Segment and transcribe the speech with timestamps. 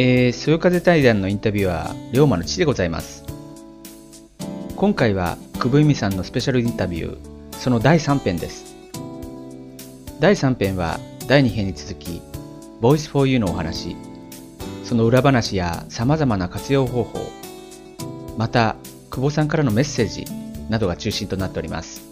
[0.00, 3.24] えー、そよ風対談のインタビュアー、龍馬の父でございます。
[4.76, 8.76] 今回は、久保由美さんのスペシャルインタビュー、その第3編です。
[10.20, 12.22] 第3編は、第2編に続き、
[12.80, 13.96] Voice for You のお話、
[14.84, 17.18] その裏話や様々な活用方法、
[18.36, 18.76] また、
[19.10, 20.26] 久保さんからのメッセージ
[20.70, 22.04] などが中心となっております。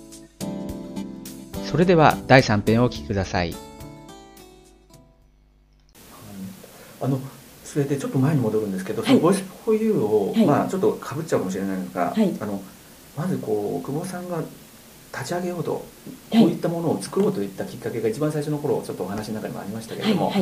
[1.64, 3.54] それでは、第3編をお聞きください。
[7.00, 7.20] あの
[7.76, 9.10] それでちょっと前に戻るんですけど、はい。
[9.10, 10.46] そのボイスフォーユーを、はい。
[10.46, 12.34] まあちょっとかぶっちゃうかもしれないのが、はい。
[12.40, 12.62] あの
[13.18, 14.38] まずこう久保さんが
[15.12, 15.84] 立ち上げようと、こ
[16.32, 20.32] うはいいったものを作ろうといったきっかけが一番最初の頃ちょっとお話の中にもありましたけれども、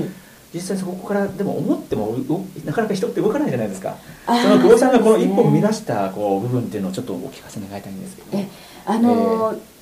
[0.55, 2.16] 実際そこからでも思っても
[2.65, 3.96] なかなか人って動かないじゃないですか。
[4.27, 5.59] その久保さんがこの一歩そうですね。
[5.59, 8.48] 踏み出したこう部分っていうのをちょっとお聞かせ願いたいんですけど、え
[8.87, 9.73] あのー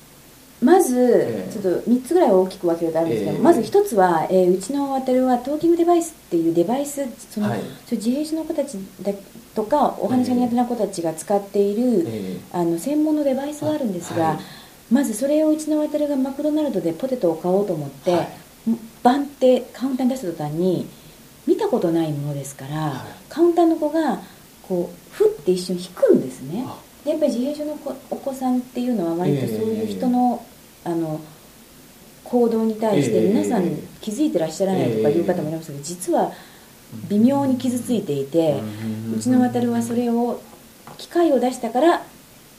[0.63, 1.51] まず、ええ。
[1.51, 3.41] ちょっと3つぐらい大きく分けるとあるんですけど、ええ。
[3.41, 7.61] まず1つは、えーうちの渡るはトーキングデバイスっていうデバイスその、はい
[7.91, 9.13] 自閉症の子たちだ
[9.53, 14.39] とかお話が苦手な子たちが使っている、えあの専門のデバイスがあるんですが、はい。
[14.91, 18.27] まずそれをうちの渡るがマクドナルドでポテトを買おうと思って、はい。
[19.03, 20.87] バンってカウンターに出した途端に
[21.45, 22.93] 見たことないものですから、はい。
[23.29, 24.21] カウンターの子が
[24.67, 26.65] こうふって一瞬引くんですね。
[27.05, 30.43] やっぱり自閉症の子お子さんっていうのは割とそういう人の,、
[30.83, 31.21] あの
[32.23, 33.27] 行動に対してええ。
[33.29, 33.63] 皆さん
[34.01, 36.31] 気づいてらっしゃらないとかいう方もいらっしゃるけど実は
[37.09, 38.61] 微妙に傷ついていて、
[39.15, 40.39] うちの渡るはそれを
[40.99, 42.03] 機械を出したから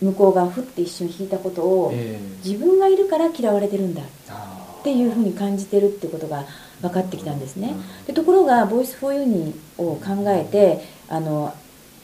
[0.03, 6.45] 向こうがふって一瞬引いたことをえ自分がいるから嫌われてるんだっていうふうに感じてるってことが
[6.81, 7.69] 分かってきたんですね。
[7.69, 11.55] うんでところが「ボイスフォーユニを考えてあの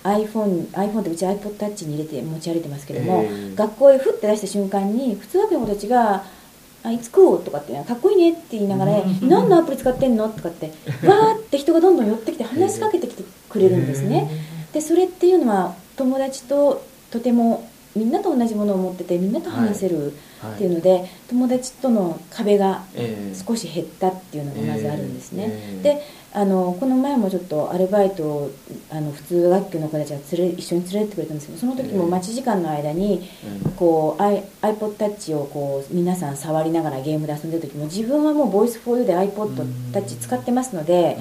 [0.05, 3.55] iPhone, iPhone ってうち iPodTouch に入れて持ち歩いてますけども、ええ。
[3.55, 6.25] 学校へふって出した瞬間に普通学の子たちが
[6.83, 10.73] 「あいつくとかってかっこいいねって言いながら「うん何のアプリ使ってんの?」とかって
[11.07, 14.31] わーって人がどんどん寄ってきて話しかけてきてくれるんですね。
[14.73, 20.53] でそれっていうのは友達ととてもみんなと同じものを持っててみんなと話せるはい。
[20.55, 23.37] っていうので、友達との壁がええ。
[23.47, 25.83] 少し減ったっていうのがまずあるんですね、ええ。
[25.83, 26.03] で
[26.33, 28.51] あのこの前もちょっとアルバイトを
[28.89, 33.29] あの普通学級の子たちが連れ一緒に連れてってくれたんですけどその時も待ち時間の間に
[33.65, 33.73] うん。
[33.73, 41.19] こう iPodTouch をこう皆さん触りながらゲームで遊んでる時も自分はもう Voice4You で iPodTouch 使ってますので、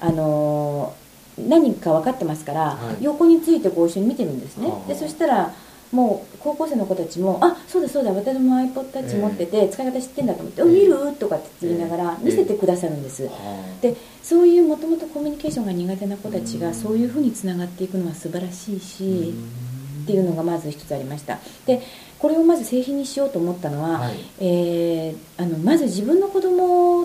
[0.00, 0.94] あの
[1.38, 3.04] 何か分かってますから、はい。
[3.04, 4.68] 横についてこう一緒に見てるんですね。
[4.68, 4.88] はあ。
[4.88, 5.52] でそしたら
[5.92, 10.68] もう高校生の子たちも「あそうだそうだ私も iPodTouch 持ってて使い方知ってんだと思って「ええ。
[10.68, 12.24] お見る?」とかって言いながらええ。
[12.30, 13.82] 見せてくださるんです、はあ。
[13.82, 16.60] でそういうもともとコミュニケーションが苦手な子たちうん。
[16.60, 20.04] がそういうふうにつながっていくのは素晴らしいし、うん。
[20.04, 21.38] っていうのがまず一つありました。
[21.66, 21.80] で
[22.18, 24.14] これをまず製品にしようと思ったのは、はい。
[24.40, 27.02] えーあのまず自分の子供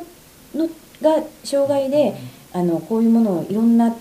[0.56, 0.68] の
[1.02, 2.16] が障害で
[2.54, 3.94] あのこういうものをいろんな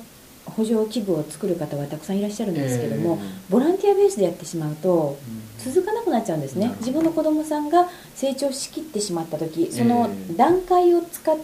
[0.56, 3.18] 補助器具を作る方はたくさんいらっしゃるんですけども、
[3.50, 5.18] ボランティアベースでやってしまうと
[5.58, 6.74] 続かなくなっちゃうんですね。
[6.78, 11.36] 自分の子供さんが成長しきってしまった時そのええ段階を使っ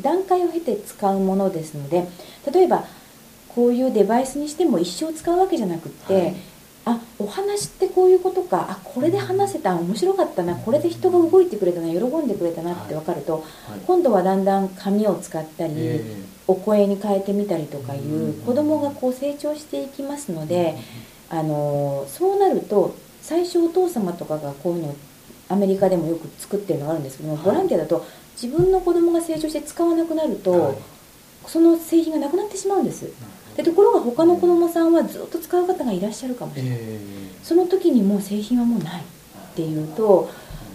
[0.00, 2.06] 段階を経て使うものですので
[2.52, 2.84] 例えば
[3.54, 6.34] こういうデバイスにしても一生使うわけじゃなくって、はい。
[6.86, 13.42] あお話ってこういうことかあこれで話せた面白かったなこれで人が動いてくれたな喜んでくれたなって分かると、はい。
[13.86, 16.04] 今度はだんだん紙を使ったり、え
[16.46, 20.76] お声に変えてみたりとかいう子供がこう成長していきますので、
[21.30, 24.96] あのそうなると最初お父様とかがこういうのを
[25.48, 27.44] アメリカでもよく作ってるのがあるんですけども、はい。
[27.44, 28.04] ボランティアだと
[28.40, 30.76] 自分の子供が成長して使わなくなると、はい。
[31.46, 33.10] その製品がなくなってしまうんです。
[33.56, 37.00] でところが他の子供さんはずっと使う方がいらっしゃるかもしれない、え
[37.42, 39.04] その時にもう製品はもうないっ
[39.54, 40.28] ていうと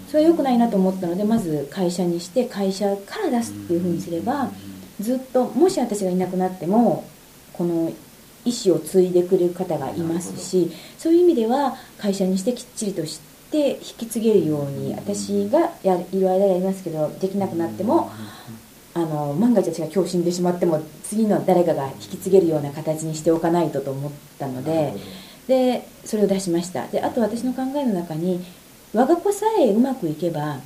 [0.08, 4.50] それは良くないなと思ったのでまず会社にして会社から出すっていうふうにすれば
[5.00, 7.06] ずっともし私がいなくなっても
[7.54, 7.92] この
[8.46, 13.20] 意思を継いでくれる方がいますしそういう意味では会社にしてきっちりとし
[13.52, 18.12] て引き継げるように私がやいる間やりますけどできなくなっても
[18.94, 24.94] あの万が一私が今日死んでしまっても次の誰かが引き継げるような形にしておかないとと思ったので。
[25.50, 26.88] でそれを出しました。
[26.88, 28.46] であと私の考えの中に
[28.94, 30.59] 我が子さえうまくいけば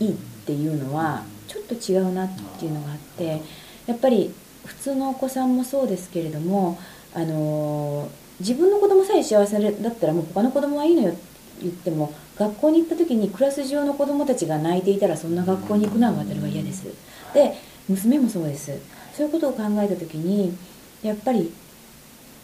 [0.00, 0.14] いいっ
[0.46, 2.28] ていうのはちょっと違うなっ
[2.58, 3.42] ていうのがあって
[3.90, 4.32] やっぱり
[4.64, 6.78] 普通のお子さんもそうですけれども
[7.12, 8.08] あの
[8.38, 11.20] 自分の子供さえ幸せだったらもう他の子供はいいのよって
[11.62, 16.84] 言っても学校に行った時にクラス上の子供たちが泣いていたらそんな学校に行くのは私は嫌です。
[17.34, 17.54] で
[17.88, 18.78] 娘もそうです。
[19.12, 20.56] そういうことを考えた時に
[21.02, 21.52] やっぱり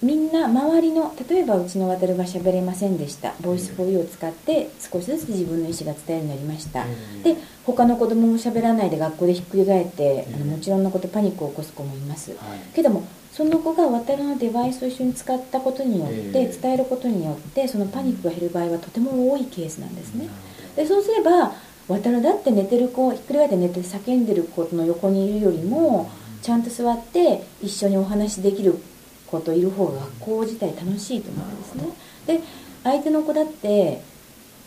[0.03, 3.35] みんな周りの例えばうちの渡るが喋れませんでした。
[3.41, 6.85] ボイスフォーユーを使って少しずつ自分の意思が伝えるようになりました、
[7.25, 12.33] で他の子供も喋らないで学校でひっくり返って、あのもちろんのことパニックを起こす子もいます、
[12.75, 16.59] けどもその子が渡るのデバイスと一緒に使ったことによって、ええ。
[16.61, 20.29] 伝えることによってそのパニックが減る場合はとても多いケースなんですね。
[20.77, 21.53] でそうすれば
[21.89, 26.11] 渡るだって寝てる子ひっくり返って寝て叫んでる子の横にいるよりも
[26.43, 28.79] ちゃんと座って一緒にお話しできる
[29.27, 31.89] 子といる方が学校自体楽しいと思うんですね。
[32.27, 32.41] で
[32.85, 34.03] 相手の子だって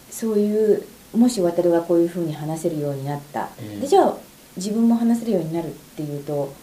[0.10, 0.84] そういう
[1.14, 3.82] もし渡るがこういうふうに話せるようになった、ええ。
[3.82, 4.18] でじゃあ
[4.58, 6.54] 自分も話せるようになるっていうと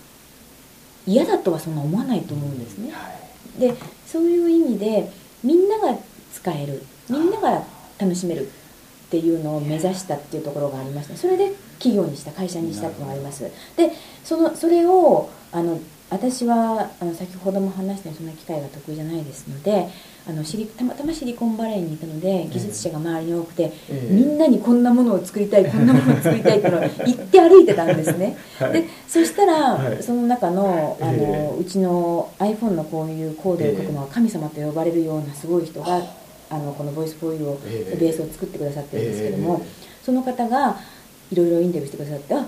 [1.06, 2.92] 嫌だとはそんな思わないと思うんですね。
[2.92, 3.10] は
[3.56, 3.60] い。
[3.60, 3.74] で
[4.06, 5.10] そういう意味で
[5.42, 5.98] みんなが
[6.32, 6.84] 使える。
[7.08, 7.62] みんなが
[7.98, 8.48] 楽しめる
[9.06, 13.44] っていうのを目指したっていうところがありましてそれで企業にした会社にしたっていうのがあります。
[13.76, 13.92] で
[14.24, 15.78] そのそれをあの
[16.08, 19.88] 私はあの先ほども話したようにそんな機会が得意じゃないですので
[20.28, 24.08] あのシリたまたまシリコンバレーにいたので技術者が周りに多くて、ええ。
[24.12, 28.72] みんなにこんなものを作りたいこんなものを作りたいっていうのを 言って歩いてたんですね、はい。
[28.72, 30.02] でそしたら、はい。
[30.02, 31.60] その中のあの、ええ。
[31.60, 36.02] うちの iPhone のこういうコードを書くのは神様と呼ばれるようなすごい人が、
[36.50, 37.96] あのこのボイスフォーユーを、ええ。
[38.00, 39.86] ベースを作ってくださってるんですけども、ええ。
[40.04, 40.76] その方が
[41.30, 42.46] いろいろインタビューしてくださってあ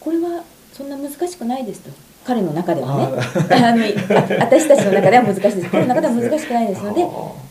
[0.00, 1.90] これはそんな難しくないですと
[2.26, 3.04] 彼の中ではね。
[3.50, 5.70] あのあ私たちの中では難しいです。
[5.70, 7.06] 彼の中では難しくないですので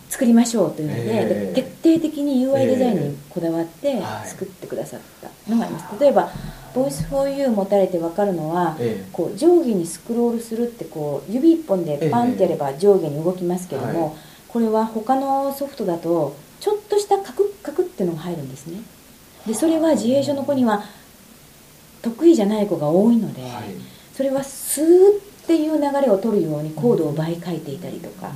[0.09, 1.61] 作りましょうというので,徹
[1.97, 4.27] 底的に UI デザインにこだわってはい。
[4.27, 6.29] 作ってくださったのがあります、例えば
[6.75, 9.09] 「Voice for You」持たれて分かるのは、ええ。
[9.13, 14.11] こう上下にスクロールするってこう指一本でパンってやれば上下に動きますけども、はい。
[14.49, 18.79] これは他のソフトだとちょっとしたカクッカクっていうのが入るんですね。
[19.47, 20.83] でそれは自閉症の子には
[22.01, 28.31] 得意じゃない子が多いので、はいそれはスーっていう流れを取るようにコードを倍書いていたりとか、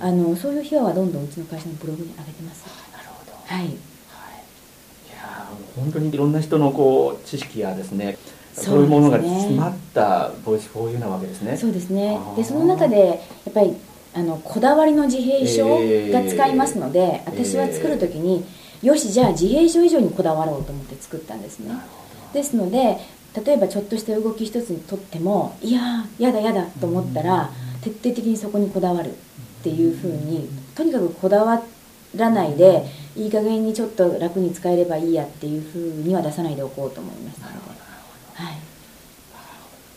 [0.00, 2.64] あのそういう秘話はどんどんうちの会社のブログに上げてます。
[2.92, 3.32] なるほど。
[3.32, 3.64] はい。
[3.64, 3.72] はい、い
[5.12, 8.16] やー本当にいろんな人のこう知識やですね
[8.54, 11.56] そういうものが詰まったボイスフォーユーなわけですね。
[11.56, 12.18] そうですね。
[12.36, 13.14] でその中でや
[13.50, 13.76] っぱり
[14.14, 15.78] あのこだわりの自閉症
[16.10, 18.44] が使いますので、私は作る時に、
[18.82, 21.70] よしじゃあ自閉症以上にこだわろうと思って作ったんですね。
[22.32, 22.96] ですので
[23.44, 27.50] 例えばちょっとした動き一つにとってもいやーやだやだと思ったら
[27.80, 29.12] 徹底的にそこにこだわるっ
[29.62, 31.62] ていうふうにとにかくこだわ
[32.16, 32.84] らないで
[33.16, 38.44] いい加減にちょっと楽に使えればいいやっていうふうには出さないでおこうと思いましたのでどなるほど。
[38.46, 38.56] はい。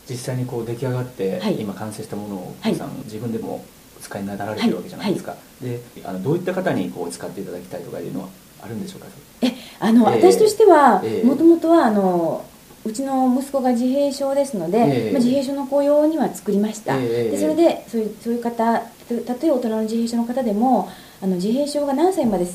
[0.08, 1.60] 実際にこう出来上がって、はい。
[1.60, 3.64] 今完成したものをはいさん自分でも
[3.98, 8.28] お使いになられてるわけじゃないですか、であのどういった方にこう使っていただきたいとかいうのは
[8.62, 9.06] あるんでしょうか？
[9.40, 10.22] えあの、ええ。
[10.22, 11.26] 私としてはええ。
[11.26, 12.44] もともとはあの
[12.84, 15.12] うちの息子が自閉症ですので、ええ。
[15.12, 17.30] まあ、自閉症の子用には作りました、ええ。
[17.30, 18.80] でそれでそういうそういう方
[19.26, 20.90] たとえ大人の自閉症の方でも
[21.22, 22.46] あの自閉症が何歳まで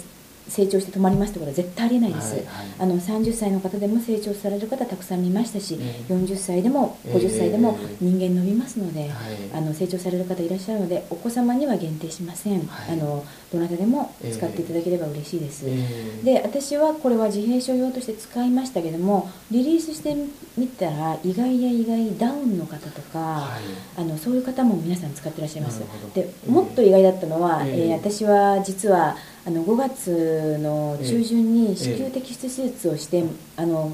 [0.49, 2.67] 成長して止まりますってことは絶対ありえないです、はいはい。
[2.79, 6.13] あの30歳の方でも成長される方たくさん見ましたし、ええ。
[6.13, 7.17] 40歳でもええ。
[7.17, 9.09] 50歳でも人間伸びますので、はい。
[9.53, 12.93] あの成長される方いらっしゃるのでお子様には限定しません、はい。
[12.93, 15.73] あのどなたでも使っていただければ嬉しいです、え
[16.21, 16.23] え。
[16.23, 20.15] で私はこれは自閉症用として使いましたけどもリリースして
[20.57, 23.59] みたら意外や意外ダウンの方とか、は
[23.97, 24.01] い。
[24.01, 25.79] あのそういう方も皆さん使ってらっしゃいます。
[25.79, 25.85] で
[26.21, 27.87] ええもっと意外だったのは、ええ。
[27.91, 33.23] えー私は実はあの5月の中旬に子宮摘出手術をして、
[33.55, 33.91] あの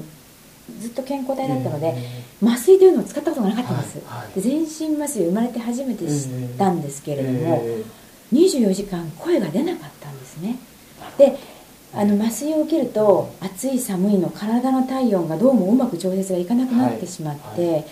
[0.80, 4.34] ずっと健康体だったので、え麻酔というのを使ったことがなかったんです、はいはい。
[4.34, 7.84] で全身麻酔を生まれて初めて知ったんですけれども、え
[8.32, 10.56] 24時間声が出なかったんですね。
[11.18, 11.38] で
[11.94, 17.84] あの麻酔を受けると暑い寒いの体の体温がどうもうまく調節がいかなくなってしまって、はいは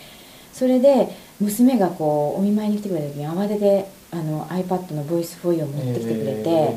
[0.52, 1.08] それで
[1.40, 6.76] 娘がこうお見舞いに来てくれた時に慌ててあの iPad のボイスフォイを持ってきてくれて、え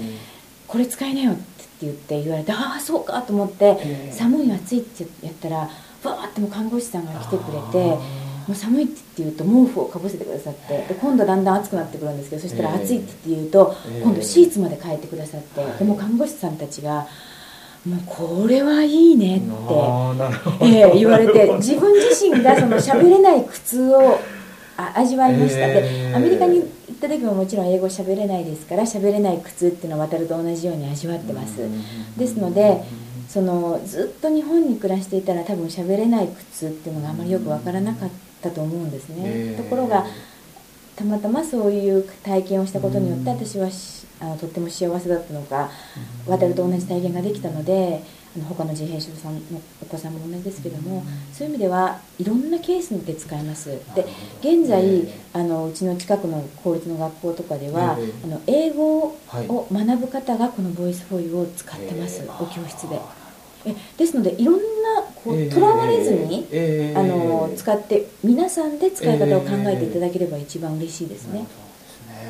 [0.68, 1.42] これ使いなよって
[1.82, 4.12] 言って言われてああそうかと思って、ええ。
[4.12, 7.78] 寒い暑いってやったらわーってもう看護師さんが来てくれて
[8.48, 12.84] もう寒いって言うと毛布をかぶせてくださってで今度だんだん暑くなってくるんですけどそしたらええ。
[12.84, 14.02] 暑いって言うとええ。
[14.02, 15.78] 今度シーツまで変えてくださってはい。
[15.78, 17.08] でも看護師さんたちが
[17.86, 19.46] もうこれはいいねって。
[20.66, 24.20] ええ言われて自分自身がその喋れない苦痛を
[24.78, 31.58] あ味わいました、ええでアメリカに行った時ももちろん英語喋れないですから喋れない苦痛っていうのは渡ると同じように味わってます。
[32.18, 32.84] ですので
[33.28, 38.10] そのずっと日本に暮らしていたら多分喋れない苦痛っていうのがあまりよくわからなかっ
[38.42, 40.06] たと思うんですね、ええところが
[40.96, 45.70] たまたまそういう体験をしたことによって私はしあのとっても幸せだったのか
[46.26, 48.02] 渡ると同じ体験ができたので
[48.46, 51.04] 他の自閉症さんのお子さんも同じですけども
[51.34, 53.70] そういう意味ではいろんなケースで使えます。
[53.96, 54.06] で
[54.42, 55.28] 現在ええ。
[55.34, 58.14] あのうちの近くの公立の学校とかではええ。
[58.24, 62.98] あの英語はいを学ぶ方がこのボイスフォイを使ってますええお教室で。
[62.98, 63.28] あ
[63.66, 64.62] えですのでいろんな
[65.16, 71.46] こうとらわれずに、えー、あの使って皆さんで使い方を考えていただければ一番嬉しいですね。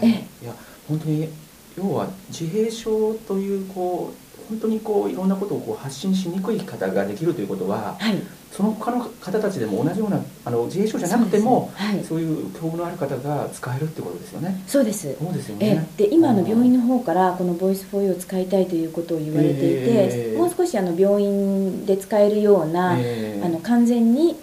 [0.02, 0.28] えー、ですね。
[0.44, 0.54] いや
[0.88, 1.30] 本当に
[1.78, 8.16] 要は自閉症というこう本当にこういろんなことをこう発信しにくい方ができるということは、はい、
[8.52, 14.64] その他の方たちでも同じようなあの自閉症じゃなくてもそう,、はい、そういう境遇のある方が使えるってことですよね。
[14.66, 15.16] そうです。
[15.20, 15.88] そうですよね。
[15.98, 24.38] で今の病院の方からこのボイスフォーユーを使いたいということを言われていて、えー、もう少しあの病院で使えるような、えー、あの完全に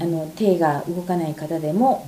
[0.00, 2.06] あの手が動かない方でも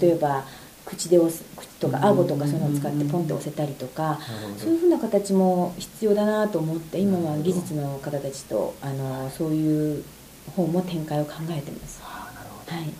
[0.00, 0.44] 例えば。
[0.92, 4.20] 口で押す口とか顎とかそういうのを使ってポンって押せたりとか
[4.58, 10.04] そういうふうな形も必要だなと思って今は技術の方たちとあのそういう
[10.54, 12.00] 方も展開を考えてます。
[12.04, 12.92] あなるほど、はい。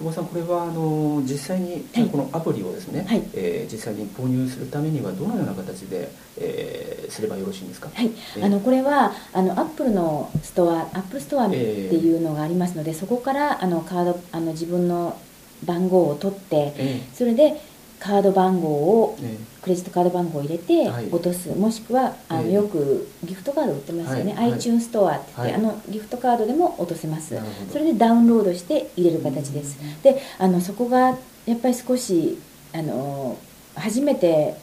[0.00, 8.10] 久保さんこれはあの実際にこのアプリをですね、はい、えー、実際に購入するためにはどのような形で、えー、すればよろしいんですか、はい。
[8.38, 15.18] えー、あのこれはあのアップルのストアアップルストアっていうのがありますので、そこからあのカードあの自分の
[15.64, 17.60] 番号を取って、えそれで
[17.98, 27.38] カード番号を、えクレジットカード番号を入れて落とす、はい、もしくはあの、よくギフトカード売ってますよね、はい、iTunes ストアって言って、あのギフトカードでも落とせます。
[27.70, 32.38] それでダウンロードして入れる形です、であのそこがやっぱり少し
[32.72, 33.36] あの
[33.74, 34.56] 初めて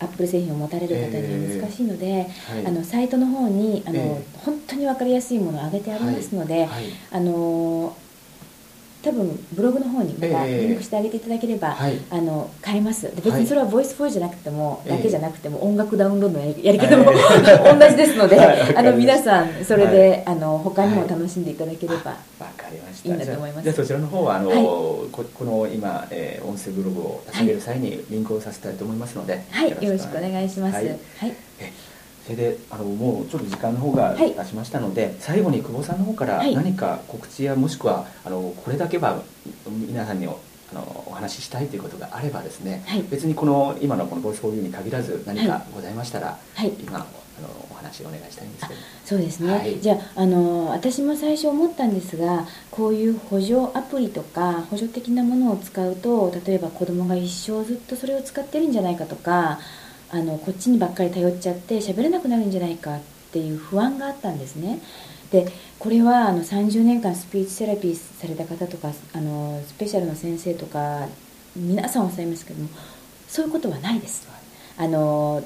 [0.00, 7.96] アップル製品を持たれる方には難しいので、えーはい、あのサイトの方にあの、えー、本当に分かりやすいものを上げてありますので、はい、あの
[9.04, 13.12] 多分ブログの方にまたリンクしてあげていただければ、えー、あの買えます。
[13.14, 17.04] 別にそれは Voice4u じゃなくても、だけじゃなくても音楽ダウンロードのやり方も、
[17.78, 23.08] 同じですので、あの皆さんそれで、あの他にも楽しんでいただければ、わかりました。
[23.10, 23.64] いいんだと思います。
[23.64, 24.50] じゃあそちらの方はあの、
[25.12, 30.76] ここの今、えー、音声ブログを立ち上げる際にリンクをさせたいと思いますので、はい、よろしくお願いします。
[30.76, 30.96] はい
[32.24, 39.22] それであのもうちょっと時間の方が経ちましたので、はい、最後に久保さんの方から何か告知やもしくはあのこれだけは
[39.66, 40.30] 皆さんにあ
[40.74, 48.80] のお話ししたいということがあればですね、はい、別にこの今のこのボイスフォーユーに限らず何かございましたら、はい、今あのお話をお願いしたいんですけど。
[49.04, 59.58] そうですね、はい、じゃああの私も最初思ったんですがこういう補助アプリとか補助的なものを使うと例えば子供が一生ずっとそれを使ってるんじゃないかとか
[60.14, 63.00] あのこっちにばっかり頼っちゃって喋れなくなるんじゃないかっ
[63.32, 64.78] ていう不安があったんですね。
[65.32, 65.48] で
[65.80, 71.08] これはあの30年間スピーチセラピーされた方とかあのスペシャルの先生とか
[71.56, 72.68] 皆さんおっしゃいますけども
[73.26, 74.28] そういうことはないです
[74.78, 75.42] あの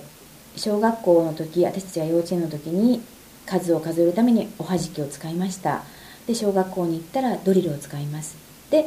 [0.57, 3.01] 小学校の時私たちが幼稚園の時に
[3.47, 5.83] 数を数えるためにおはじきを使いました。
[6.27, 8.37] で小学校に行ったらドリルを使います。
[8.71, 8.85] で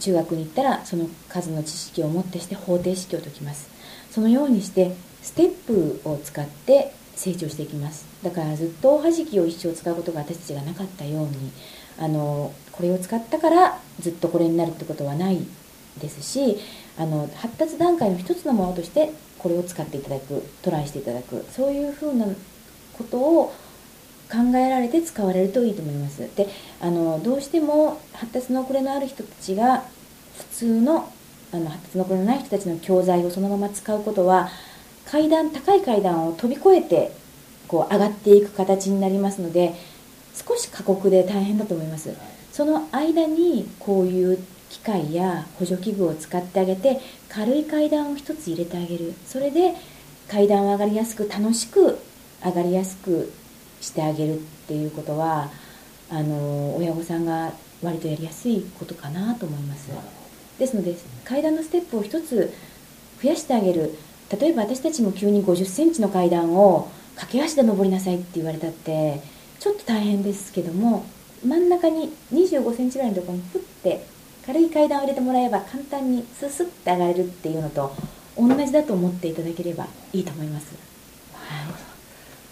[0.00, 3.73] 中学に行ったらその数の知識をもってして方程式を解きます。
[4.14, 8.06] そのようにしてステップを使って成長していきます。
[8.22, 11.50] だからずっとおはじきを一生使うことが私たちがなかったように
[11.98, 15.40] あのこれを使ったからずっとこれになるってことはない
[16.00, 16.58] ですし
[16.96, 22.26] あの発達段階の一つのものとしてこれを使っていただくトライしていただくそういうふうな
[22.96, 23.52] ことを
[24.30, 26.20] 考えられて使われるといいと思います。
[26.36, 26.48] で
[26.80, 29.84] あのどうしても発達の遅れのある人たちが
[30.36, 31.12] 普通の
[31.54, 34.48] あの発達の子のない人たちの教材をそのまま使うことは
[35.06, 37.12] 階段高い階段を飛び越えて
[37.68, 39.74] こう上がっていく形になりますので
[40.34, 42.12] 少し過酷で大変だと思います
[42.52, 49.74] その間にこういう機械や補助器具を使ってあげて軽い階段を1つ入れてあげるそれで
[50.28, 51.98] 階段を上がりやすく楽しく
[52.44, 53.32] 上がりやすく
[53.80, 55.50] してあげるっていうことは
[56.10, 59.90] あの親御さんが割とやりやすいことかなと思います。
[60.58, 62.52] ですので階段のステップを1つ
[63.22, 63.94] 増やしてあげる
[64.38, 69.20] 例えば私たちも急に5 0センチの階段を駆け足で登りなさいって言われたって
[69.60, 71.04] ちょっと大変ですけども
[71.44, 74.04] 真ん中に2 5センチぐらいのところにふって
[74.46, 77.94] 軽い階段を入れてもらえば簡単にススッて上がれるっていうのと
[78.36, 80.74] 同じだと思っていただければいいと思います。
[81.34, 81.66] はい、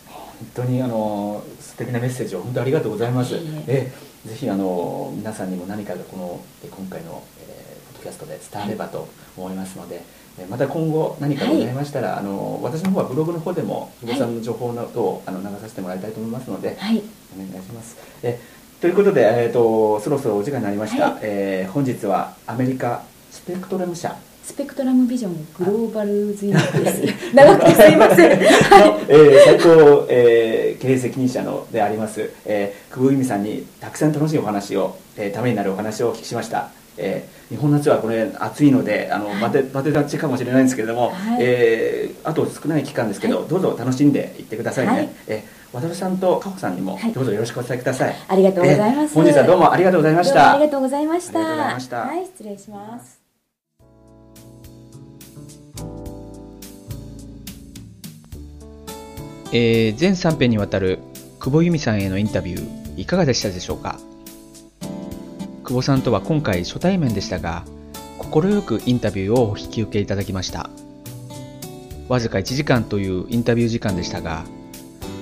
[0.09, 0.23] 本
[0.55, 3.35] 当にあの素敵なメッセージを本当にありがとうございます。
[3.67, 3.93] え
[4.25, 6.41] ぜひあの皆さんにも何かがこの
[6.71, 7.72] 今回の、えー
[8.03, 10.03] キャストで伝わればと思いますので、
[10.37, 17.03] はい、また今後何かございましたら、はい、あの私の方はブログの方でも久保さんの情報などをあの流させてもらいたいと思いますので、はい、
[17.35, 17.97] お願いします。
[18.23, 18.39] え
[18.83, 24.17] ということで、えーと、そろそろお時間になりました、はい、えー、本日はアメリカスペクトラム社。
[24.43, 27.03] スペクトラムビジョングローバルズインです。
[27.33, 29.05] 長くてすいません、 はい。
[29.09, 50.55] えー、最高、えー、経営責任者のであります、えー、久保由美さんにたくさん楽しいお話を、えー、ためになるお話をお聞きしましたえー、日本夏はこれ暑いのであの、はい、バテバテ立ちかもしれないんですけれども、はい、えー、あと少ない期間ですけど、はい、どうぞ楽しんでいってくださいね、はい、えー、渡さんと加穂さんにもどうぞよろしくお伝えください、ありがとうございます、本日はどうもありがとうございました。
[50.55, 51.39] ありがとうございました。
[51.39, 53.21] はい失礼します。
[59.55, 60.99] えー、全3編にわたる
[61.39, 63.99] 久保由美さんへのインタビューいかがでしたでしょうか？
[65.65, 67.65] 久保さんとは今回初対面でしたが
[68.19, 70.71] 快くインタビューをお引き受けいただきました
[72.09, 74.45] わずか1時間というインタビュー時間でしたが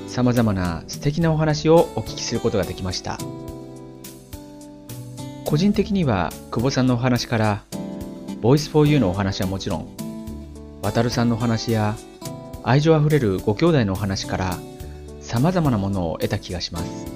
[0.06, 3.18] 様々な素敵なお話をお聞きすることができました
[5.44, 7.64] 個人的には久保さんのお話から
[8.40, 9.88] ボイス for you のお話はもちろん
[10.82, 11.96] 渡さんのお話や
[12.62, 14.58] 愛情あふれるご兄弟のお話から
[15.20, 17.06] 様々なものを得た気がします。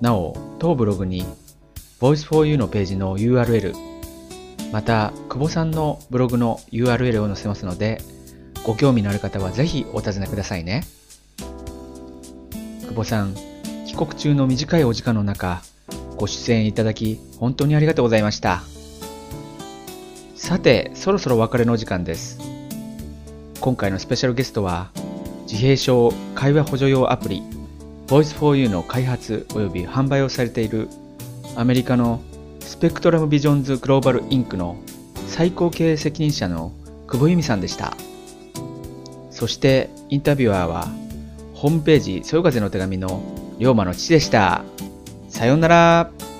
[0.00, 1.24] なお、当ブログに
[1.98, 3.74] Voice4You のページの URL、
[4.70, 8.00] また、久保さんのブログの URL を載せますので、
[8.64, 10.84] ご興味のある方はぜひお尋ねくださいね。
[12.82, 13.34] 久保さん、
[13.88, 15.62] 帰国中の短いお時間の中、
[16.16, 18.62] ご出演いただき本当にありがとうございました。
[20.36, 22.38] さて、そろそろお別れのお時間です。
[23.58, 24.92] 今回のスペシャルゲストは
[25.42, 27.42] 自閉症会話補助用アプリ
[28.06, 30.88] Voice4U の開発及び販売をされている
[31.56, 32.20] アメリカの
[32.60, 34.76] スペクトラムビジョンズグローバルインクの
[35.26, 36.72] 最高経営責任者の
[37.06, 37.94] 久保由美さんでした。
[39.30, 40.88] そしてインタビュアーは
[41.54, 43.22] ホームページそよ風の手紙の
[43.58, 44.64] 龍馬の父でした。
[45.28, 46.31] さようなら。